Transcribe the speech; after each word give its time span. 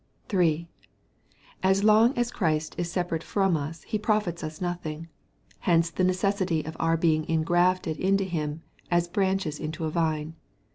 III. 0.33 0.67
As 1.61 1.83
long 1.83 2.17
as 2.17 2.31
Christ 2.31 2.73
is 2.75 2.91
separate 2.91 3.21
from 3.21 3.55
us, 3.55 3.83
he 3.83 3.99
profits 3.99 4.43
us 4.43 4.59
nothing. 4.59 5.09
Hence 5.59 5.91
the 5.91 6.03
necessity 6.03 6.63
of 6.65 6.75
our 6.79 6.97
being 6.97 7.23
ingrafted 7.27 7.99
into 7.99 8.23
him, 8.23 8.63
as 8.89 9.07
branches 9.07 9.59
into 9.59 9.85
a 9.85 9.91
vine. 9.91 10.33